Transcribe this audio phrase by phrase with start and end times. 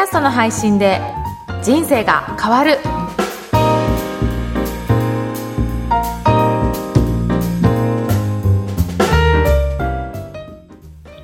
[0.00, 0.98] キャストの配信で
[1.62, 2.78] 人生が変わる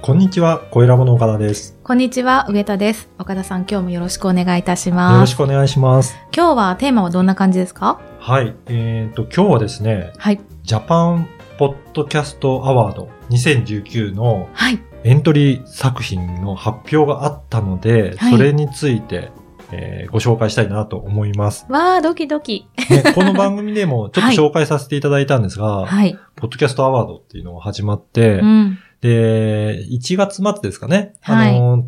[0.02, 1.78] こんにちは、小ラボの岡田です。
[1.82, 6.14] こんにちは上田です岡田さん今日もよろしくお願いいたしよろますしくお願いします。
[6.36, 7.98] 今日はテーマはどんな感じですか？
[8.20, 8.54] はい。
[8.66, 18.32] えっ、と、今日はですね、はいジャパンポッドキャストアワード2019のはいエントリー作品の発表があったので、はい。
[18.32, 19.30] それについて、
[19.70, 21.66] えーご紹介したいなと思います。
[21.68, 22.68] わードキドキ。
[22.90, 26.18] ねこの番組でも ちょっと紹介させていただいたんですが、はい。
[26.34, 28.78] ポッドキャストアワードっていうのが始まって、うん。
[29.00, 31.14] で、1月末ですかね。
[31.20, 31.56] はい。
[31.56, 31.84] あの、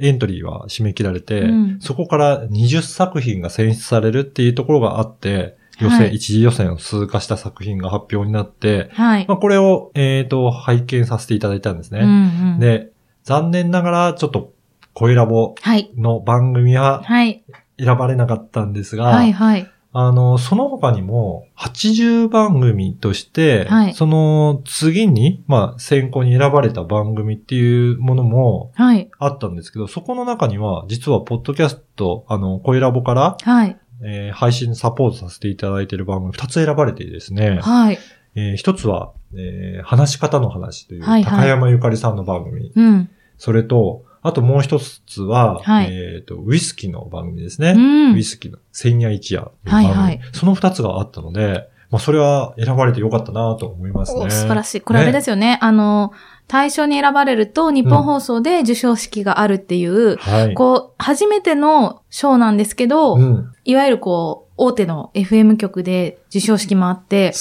[0.00, 1.76] エントリーは締め切られて、うん。
[1.80, 6.14] そこから20作品が選出されるっていうところがあって、予選、はい。
[6.14, 9.26] 一次予選を通過した作品が発表になって、はい。
[9.28, 12.00] まあ、これを、えっ、と、拝見させていただいたんですね。
[12.00, 12.08] うんう
[12.56, 12.92] んで、
[13.24, 14.52] 残念ながら、ちょっと、
[14.94, 15.90] 声ラボはい。
[15.96, 17.44] の番組ははい。
[17.78, 19.68] 選ばれなかったんですが、はいはい。
[19.94, 23.94] あの、その他にも、80番組として、はい。
[23.94, 29.10] その次に、まあ、選考に選ばれた番組っていうものもはい。
[29.18, 37.98] あったんですけど、そこの中には、実は、ポッドキャスト、あの、声ラボから、はいえー配信サポートさせていただいている番組2つ選ばれてですね、はい。
[38.34, 41.40] えー一つは、えー話し方の話という、はいはい。
[41.40, 42.72] 高山ゆかりさんの番組。
[42.74, 43.10] うん。
[43.38, 45.88] それと、あともう一つは、はい。
[45.90, 47.72] えっ、と、ウイスキーの番組ですね。
[47.76, 47.78] う
[48.12, 48.14] ん。
[48.14, 49.94] ウイスキーの千夜一夜う番組。
[49.94, 50.20] はいはい。
[50.32, 54.24] その二つがあったので、まあそれは選ばれてよかったなと思いますね。
[54.24, 54.80] お素晴らしい。
[54.80, 55.58] これあれですよね。
[55.60, 56.12] あの、
[56.48, 60.54] 対象に選ばれると日本放送で授賞式があるっていう、はい。
[60.54, 63.52] こう、初めての賞なんですけど、うん。
[63.64, 67.32] いわゆるこう、大手の FM 局で授賞式もあって。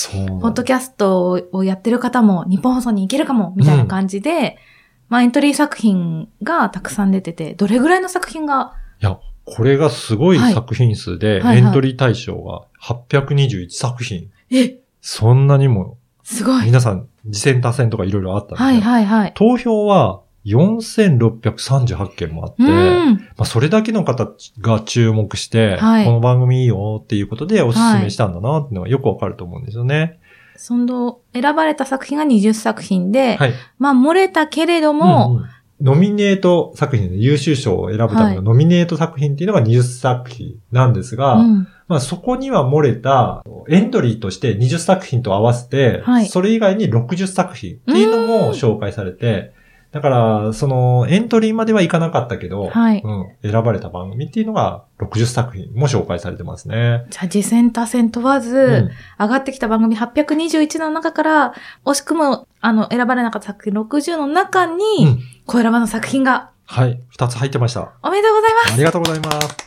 [0.42, 4.58] ポッドキャストをやってる方も日本放送に行けるかも、みたいな感じで、
[5.08, 14.30] まあエントリー作品がたくさん出てて、どれぐらいの作品が、いや、これがすごい作品数で、はいはいはいエントリー対象が821作品。
[14.52, 16.66] え、そんなにも、すごい。
[16.66, 19.32] 皆さん、次戦多戦とかいろいろあったはいはいはい。
[19.34, 23.14] 投票は4638件もあって、うん。
[23.16, 24.30] まあ、それだけの方
[24.60, 30.20] が注目して、はいこの番組いいよっていうことでおすすめしたんだなっていうのがよくわかると思うんですよね。
[30.56, 33.54] その、選ばれた作品が20作品で、はい。
[33.80, 35.50] まあ漏れたけれども、うんうん
[35.82, 38.36] ノミネート作品で優秀賞を選ぶためはい。
[38.36, 41.68] のノミネート作品っていうのが20作品なんですが、うん。
[41.88, 46.28] まあそこには漏れたエントリーとして20作品と合わせて、はい。
[46.28, 49.54] それ以外に60作品っていうのも紹介されて、
[49.92, 57.06] だから、そのエントリーまではいかなかったけど、はいうん、選ばれた番組っていうのが60作品も紹介されてますね。
[57.10, 61.54] じゃあ、次戦多戦問わず、うん上がってきた番組821の中から、
[61.86, 67.92] 惜しくも、あの、選ばれなかった作品60の中に、うん声ラバの作品が、はい、二つ入ってました。
[68.02, 69.58] おめでとうございますありがとうございます。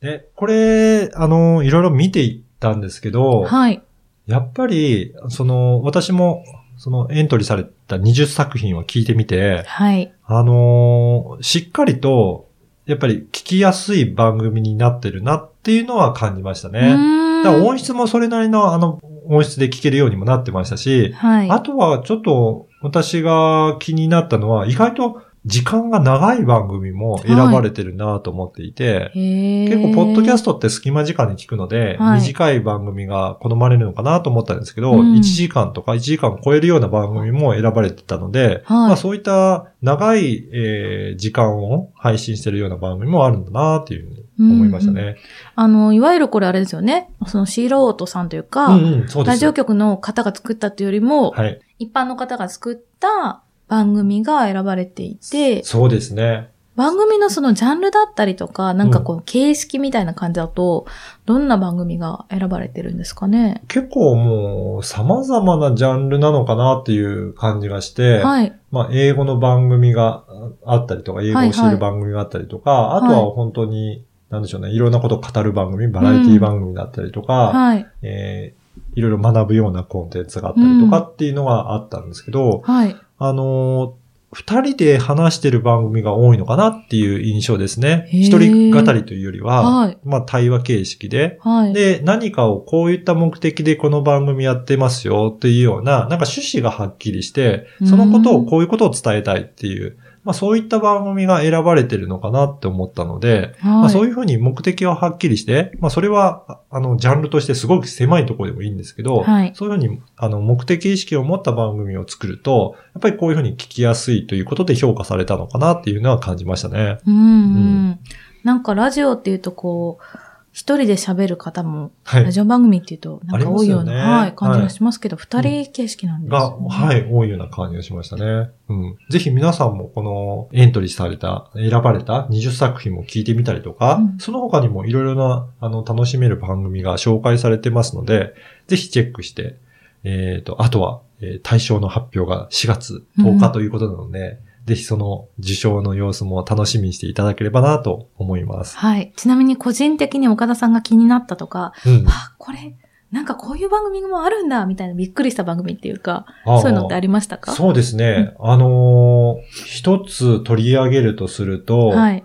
[0.00, 3.80] で、これ、あの、いろいろ見ていったんですけど、はい。
[4.26, 6.42] やっぱり、その、私も、
[6.76, 10.12] そのエントリーされた20作品を聞いてみて、はい。
[10.24, 12.48] あのーしっかりと、
[12.86, 17.42] やっぱり聞きやすい番組になってるなっていうのは感じましたうね。
[17.42, 21.50] だから音質もそれなりのあの音質で聞けるようにもなってましたし、はい。
[21.50, 30.46] あとはちょっと私が気になったのは、意外と時間が長い番組も選ばれてるなと思っていて、結結構、ポッドキャスト。
[30.46, 45.16] トって隙間時間に聞くので、はい短い番組が好まれるのかなと思ったんですけど、うん1時間とか1時間を超えるような番組も選ばれてたので、はいまあそういった長い、えー時間を配信してるような番組もあるんだなっていうふうに思いましたね。
[45.54, 47.10] あの、いわゆるこれあれですよね。
[47.26, 49.24] その素人さんというか、うんうん、そう。
[49.24, 51.60] ラジオ局の方が作ったというよりも、はい。
[51.78, 56.50] 一般の方が作った番組が選ばれていて、そうですね。
[56.76, 60.84] 番組のそのジャンルだったりとか、なんかこう、形式みたいな感じだと、
[61.24, 63.62] どんな番組が選ばれてるんですかね？
[63.66, 68.54] 結構もう様々なジャンルなのかなっていう感じがして、はい。
[68.70, 70.24] まあ、英語の番組が
[70.66, 77.86] あったりとか、英語を教える番組があったりとか、はいあとは本当に、なんでしょうね、いろんなことを語る番組、バラエティ番組だったりとか、はい。
[78.02, 78.65] えー
[78.96, 82.96] いろいろ学ぶようなコンテンツがあったりとかっていうのがあったんですけど、はい。
[83.18, 88.06] あのー二人で話してる番組が多いのかなっていう印象ですね。
[88.12, 91.72] 一人語りというよりは、はいまあ対話形式で、はい。
[91.72, 99.96] で、何かをこういった目的でこの番組やってますよっていうような、なんか趣旨がはっきりして、そのことをこういうことを伝えたいっていう、
[100.26, 103.70] まあそういった番組が選ばれてるのかなって思ったので、はい。
[103.70, 116.98] まあそういうふうに目的ははっきりして、まあそれは、ああの、ジャンルとしてすごく狭いところでもいいんですけど、はいそういうふうに、あの、目的意識を持った番組を作ると、やっぱりこういうふうに聞きやすいということで評価されたのかなっていうのは感じましたね。
[117.06, 117.98] うんうん。
[118.42, 120.25] なんかラジオっていうとこう、
[120.56, 122.30] 一人で喋る方も、はいラ。
[122.30, 126.38] ジオ番組っていうと、なんか多いような、ねはい、感じがしますけど、二、人形式なんですね。
[126.70, 128.48] はい、多いような感じがしましたね。
[128.70, 128.96] うん。
[129.10, 138.32] ぜひ皆さんもこのエントリーされた、選ばれた20作品も聞いてみたりとか、うんその他にもいろいろな、あの、楽しめる番組が紹介されてますので、
[138.66, 139.58] ぜひチェックして、
[140.04, 148.76] えっ、と、あとは、えー対象の発表が4月10日ということなので、ぜひその受賞の様子も楽しみにしていただければなと思います。
[148.76, 149.12] はい。
[149.16, 152.04] ちなみに個人的に岡田さんが気になったとか、うん。
[152.08, 152.74] あ、これ、
[153.12, 157.52] なんかこういう番組もあるんだ、みたいなびっくりした番組っていうか、そういうのってありましたか？
[157.52, 158.34] そうですね。
[158.40, 162.24] あのー一つ取り上げるとすると、はい。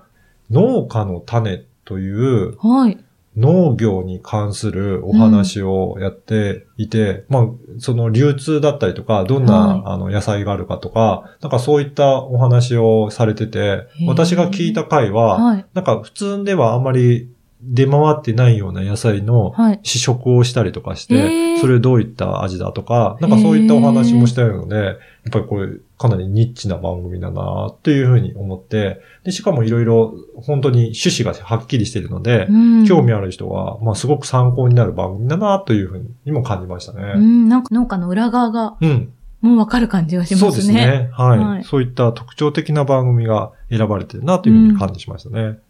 [0.50, 2.98] 農家の種というはい。
[3.38, 7.46] 農業に関するお話をやっていて、まあ、
[7.80, 15.66] その流通だったりとか、どんな、はいあの野菜があるかとか、なんかそういったお話をされてて私が聞いた回は、はい。
[15.74, 17.30] なんか普通ではあんまり
[17.62, 19.80] 出回ってないような野菜のはい。
[19.84, 25.70] 試食をしたりとかしへて、ーそれどういった味だとか、なんかそういったお話もしたので、やっぱりこれ
[26.00, 37.14] かなりニッチな番組だなっていうふうに思って、で、しかもいろいろ本当に趣旨がはっきりしているので、うん興味ある人は、まあすごく参考になる番組だなというふうにも感じましたうね。
[37.20, 39.14] ん、なんか農家の裏側がうん。
[39.42, 40.52] もうわかる感じがしますね。
[40.52, 41.10] そうですね。
[41.14, 45.42] はい、はいそういった特徴的な番組が選ばれてるなというふうに感じしましたね。
[45.42, 45.62] うん、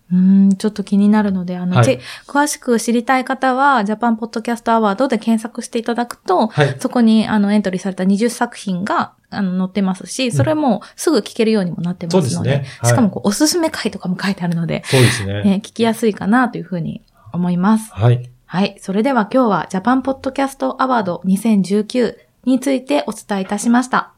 [0.57, 6.75] ちょっと気になるので、あの、はいち詳しく知りたい方は、ジャパンポッドキャストアワードで検索していただくと、はい。
[6.79, 15.43] そこに、あの、エントリーされた20作品が、あの、載ってますし、それもすぐ聞けるようにもなってますので、そうですねはいしかも、こう、おすすめ回とかも書いてあるので、そうですね。
[15.43, 17.91] ね、聞きやすいかなというふうに思います。
[17.93, 18.29] はい。
[18.45, 18.75] はい。
[18.79, 22.15] それでは今日は、ジャパンポッドキャストアワード2019
[22.45, 24.13] についてお伝えいたしました。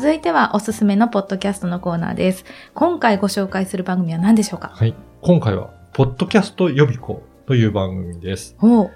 [0.00, 2.46] 続いてはおすすめのポッドキャストのコーナーです。
[2.72, 4.70] 今回ご紹介する番組は何でしょうか？
[4.74, 4.94] はい。
[5.20, 8.56] 今回は、ポッドキャスト予備校という番組です。
[8.58, 8.90] こ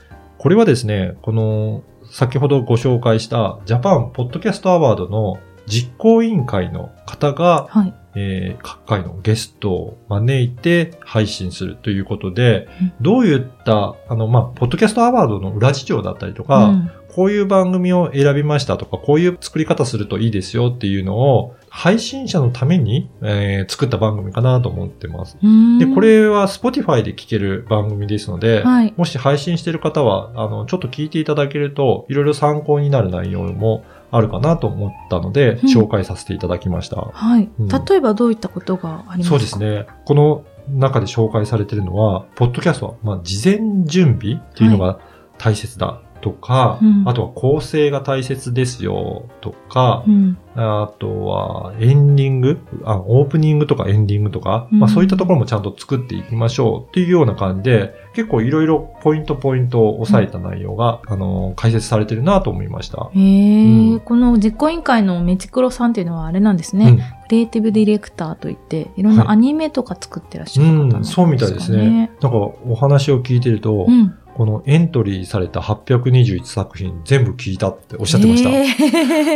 [0.49, 7.95] れはですね、この、先ほどご紹介した、ジャパンポッドキャストアワードの実行委員会の方が、はい。
[8.17, 25.39] えー各回のゲストを招いて配信するということでうん、どういった、あの、まあ、ポッドキャストアワードの裏事情だったりとか、うんこういう番組を選びましたとか、こういう作り方するといいですよっていうのを、配信者のために、えー作った番組かなと思ってます。
[25.41, 33.85] うんで、こ、れは Spotify で聞ける番組ですので、はいもし配信している方は、あの、ちょっと聞いていただけると、いろいろ参考になる内容も
[34.17, 36.97] あるかなと思ったので、うん紹介させていただきました。
[37.01, 37.51] はい。
[37.59, 39.25] うん例えばどういったことがありますか？
[39.31, 39.59] そうです。
[39.59, 39.87] ね。
[40.05, 44.99] この中で紹介されているのは、ポッドキャストは、まあ、事前準備っていうのが
[45.37, 50.39] 大切だとか、うんあとは構成が大切ですよとかう、ん。
[50.55, 63.11] あとはエンディングあ、オープニングとかエンディングとか、うんまあそういったところもちゃんと作っていきましょうっていうような感じで、結構いろいろポイントポイントを押さえた内容が、あの、解説されてるなと思いました。
[63.13, 66.87] へえ、うんこの実行委員会のメチクロさんっていうのはあれなんですね。
[66.89, 72.11] うんクリエイティブディレクターといって、いろんなアニメとか作ってらっしゃる方なんですか、うん、そうみたいですね。。
[72.21, 74.15] なんかお話を聞いてると、うん。
[74.35, 78.51] このエントリーされた821作品全部聞いたっておっしゃってました。
[78.51, 78.67] こへ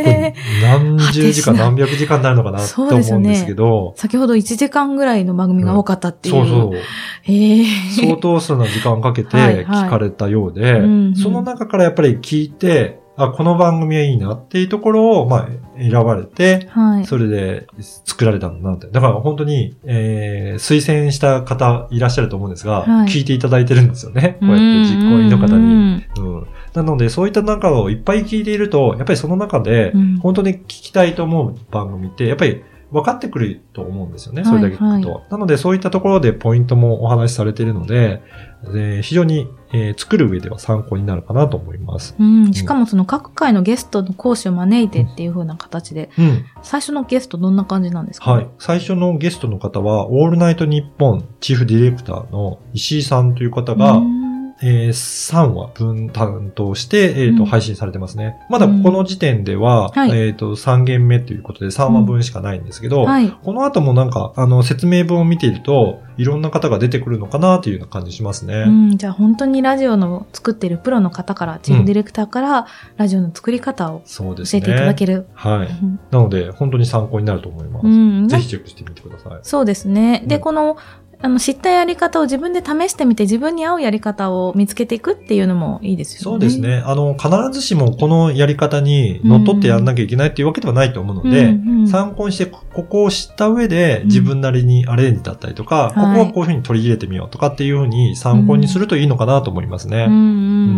[0.02, 6.35] れー何十時間あ何百時間になるのかなと思うんですけど、先ほど1時間ぐらいの番組が多かったっていう。
[6.35, 6.76] そうそう。
[7.23, 7.64] へえ。
[7.97, 17.05] 相当数の時間かけて聞かれたようで、うんうんその中からやっぱり聞いて、あ、この番組はいいなっていうところを、まあ、選ばれて、はい。
[17.05, 18.87] それで作られたんだなって。
[18.87, 24.37] だから本当に、えー、推薦した方いらっしゃると思うんですが、はい聞いていただいてるんですよね。
[24.41, 26.05] こうやって実行委員の方に。
[26.19, 26.47] うん。
[26.75, 34.42] なので、そういった中をいっぱい聞いていると、やっぱりその中でうん、本当に聞きたいと思う番組って、やっぱり分かってくると思うんですよね。
[34.42, 35.12] はいそれだけ聞くと。
[35.12, 38.23] はなので、そういったところでポイントもお話しされているので、
[38.64, 42.16] えー非常に、えー作る上では参考になるかなと思います。
[42.18, 42.52] うん。
[42.52, 46.45] しかもその各回のゲストの講師を招いてっていう風な形で、うん。
[46.62, 48.33] 最初のゲストどんな感じなんですか？
[48.33, 48.49] はい。
[48.59, 54.18] 最初のゲストの方は、オールナイトニッポンチーフディレクターの石井さんという方が、うん
[54.61, 58.37] えー3話分担当して、えっ、と、うん配信されてますね。
[58.50, 63.31] まだこの時点では、はいえっ、と、3件目ということで3話分しかないんですけど、はい。
[63.31, 68.65] この後もなんか、あの、説明文を見ていると、いろんな方が出てくるのかなというような感じしますね。
[68.67, 74.03] うん、じゃあ本当にラジオの作ってるプロの方から、チーフディレクターから、ラジオの作り方を。
[74.07, 75.27] 教えていただける。
[75.35, 75.69] はい。
[75.69, 77.87] うんなので、本当に参考になると思います。
[77.87, 79.38] うん、ぜひチェックしてみてください。
[79.43, 80.25] そうですね。
[80.27, 80.77] で、うんこの、
[81.21, 86.23] あの、知ったやり方を自分で試してみて、自分に合うやり方を見つけていくっていうのもいいですよね。
[86.23, 86.61] そうです。
[86.61, 86.83] ね。
[86.87, 100.05] あの、必ずしもこのやり方に乗っ取ってやんなきゃいけないっていうわけではないと思うので、うんうん参考にして、こここを知った上で、うん自分なりにアレンジだったりとか、はいここはこういうふうに取り入れてみようとかっていうふうに参考にするといいのかなと思いますね。
[100.05, 100.23] うんうんう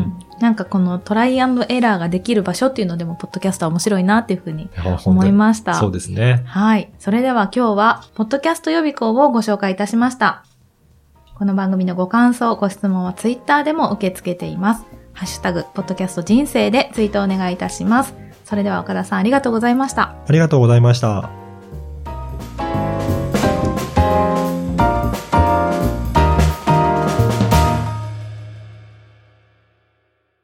[0.03, 4.71] んなんかこのトライアンドエラーができる場所っていうのでも、ポッドキャストは面白いなっていうふうに
[5.05, 5.75] 思にいました。
[5.75, 6.43] そうですね。
[6.47, 6.91] はい。
[6.99, 10.30] それでは今日は、ポッドキャスト予備校をご紹介いたしました。
[11.41, 14.85] この番組のご感想、ご質問はツイッターでも受け付けています。
[15.15, 18.15] ハッシュタグ、ポッドキャスト人生でツイートお願いいたします。
[18.45, 20.17] それでは岡田さんありがとうございました。
[20.29, 21.40] ありがとうございました。